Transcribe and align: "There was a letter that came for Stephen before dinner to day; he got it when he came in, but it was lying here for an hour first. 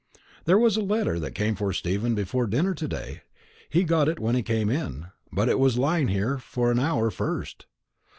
"There 0.45 0.57
was 0.57 0.77
a 0.77 0.81
letter 0.81 1.19
that 1.19 1.35
came 1.35 1.53
for 1.53 1.71
Stephen 1.71 2.15
before 2.15 2.47
dinner 2.47 2.73
to 2.73 2.87
day; 2.87 3.21
he 3.69 3.83
got 3.83 4.09
it 4.09 4.17
when 4.19 4.33
he 4.33 4.41
came 4.41 4.67
in, 4.71 5.11
but 5.31 5.47
it 5.47 5.59
was 5.59 5.77
lying 5.77 6.07
here 6.07 6.39
for 6.39 6.71
an 6.71 6.79
hour 6.79 7.11
first. 7.11 7.67